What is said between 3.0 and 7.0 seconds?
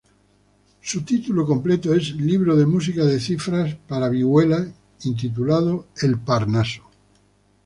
de cifras para vihuela, intitulado El Parnaso.